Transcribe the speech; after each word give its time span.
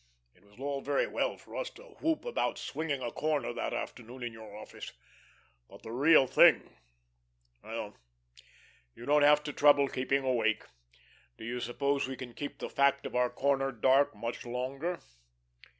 It 0.33 0.43
was 0.43 0.57
all 0.59 0.81
very 0.81 1.05
well 1.05 1.37
for 1.37 1.55
us 1.55 1.69
to 1.75 1.83
whoop 1.83 2.25
about 2.25 2.57
swinging 2.57 3.03
a 3.03 3.11
corner 3.11 3.53
that 3.53 3.71
afternoon 3.71 4.23
in 4.23 4.33
your 4.33 4.57
office. 4.57 4.91
But 5.69 5.83
the 5.83 5.91
real 5.91 6.25
thing 6.25 6.75
well, 7.63 7.95
you 8.95 9.05
don't 9.05 9.21
have 9.21 9.41
any 9.45 9.53
trouble 9.53 9.87
keeping 9.87 10.23
awake. 10.23 10.63
Do 11.37 11.45
you 11.45 11.59
suppose 11.59 12.07
we 12.07 12.17
can 12.17 12.33
keep 12.33 12.57
the 12.57 12.67
fact 12.67 13.05
of 13.05 13.15
our 13.15 13.29
corner 13.29 13.71
dark 13.71 14.15
much 14.15 14.43
longer?" 14.43 14.97